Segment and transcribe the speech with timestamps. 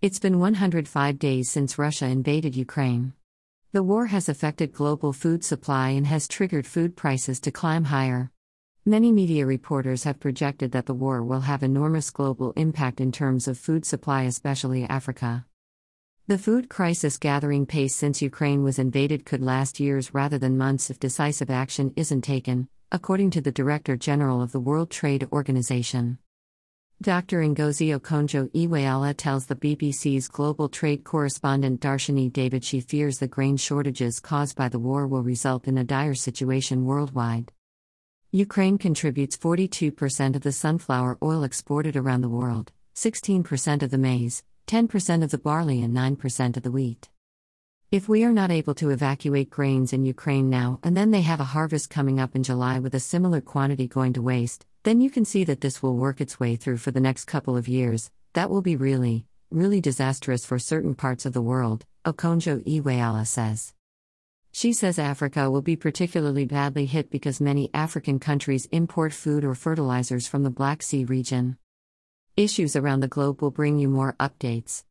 [0.00, 3.14] It's been 105 days since Russia invaded Ukraine.
[3.72, 8.30] The war has affected global food supply and has triggered food prices to climb higher.
[8.86, 13.48] Many media reporters have projected that the war will have enormous global impact in terms
[13.48, 15.46] of food supply, especially Africa.
[16.28, 20.90] The food crisis gathering pace since Ukraine was invaded could last years rather than months
[20.90, 26.18] if decisive action isn't taken, according to the Director General of the World Trade Organization.
[27.00, 27.42] Dr.
[27.42, 34.18] Ngozi Okonjo-Iweala tells the BBC's global trade correspondent Darshini David she fears the grain shortages
[34.18, 37.52] caused by the war will result in a dire situation worldwide.
[38.32, 44.42] Ukraine contributes 42% of the sunflower oil exported around the world, 16% of the maize,
[44.66, 47.08] 10% of the barley, and 9% of the wheat.
[47.92, 51.38] If we are not able to evacuate grains in Ukraine now and then they have
[51.38, 55.10] a harvest coming up in July with a similar quantity going to waste, then you
[55.10, 58.10] can see that this will work its way through for the next couple of years.
[58.34, 63.74] That will be really, really disastrous for certain parts of the world, Okonjo Iweala says.
[64.52, 69.54] She says Africa will be particularly badly hit because many African countries import food or
[69.54, 71.58] fertilizers from the Black Sea region.
[72.36, 74.84] Issues around the globe will bring you more updates.